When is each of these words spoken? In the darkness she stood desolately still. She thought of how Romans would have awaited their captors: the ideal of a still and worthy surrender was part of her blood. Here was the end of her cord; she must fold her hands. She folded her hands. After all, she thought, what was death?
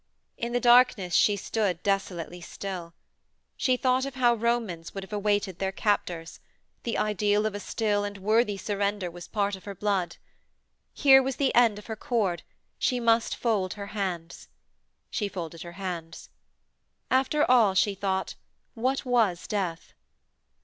In 0.35 0.51
the 0.51 0.59
darkness 0.59 1.13
she 1.13 1.35
stood 1.35 1.83
desolately 1.83 2.41
still. 2.41 2.95
She 3.55 3.77
thought 3.77 4.03
of 4.03 4.15
how 4.15 4.33
Romans 4.33 4.95
would 4.95 5.03
have 5.03 5.13
awaited 5.13 5.59
their 5.59 5.71
captors: 5.71 6.39
the 6.81 6.97
ideal 6.97 7.45
of 7.45 7.53
a 7.53 7.59
still 7.59 8.03
and 8.03 8.17
worthy 8.17 8.57
surrender 8.57 9.11
was 9.11 9.27
part 9.27 9.55
of 9.55 9.65
her 9.65 9.75
blood. 9.75 10.17
Here 10.95 11.21
was 11.21 11.35
the 11.35 11.53
end 11.53 11.77
of 11.77 11.85
her 11.85 11.95
cord; 11.95 12.41
she 12.79 12.99
must 12.99 13.35
fold 13.35 13.75
her 13.75 13.87
hands. 13.93 14.47
She 15.11 15.27
folded 15.29 15.61
her 15.61 15.73
hands. 15.73 16.31
After 17.11 17.45
all, 17.45 17.75
she 17.75 17.93
thought, 17.93 18.33
what 18.73 19.05
was 19.05 19.45
death? 19.45 19.93